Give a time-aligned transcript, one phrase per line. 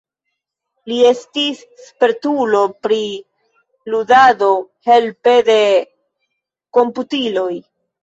[0.91, 2.99] Li estis spertulo pri
[3.97, 4.51] ludado
[4.91, 5.63] helpe de
[6.81, 7.51] komputiloj.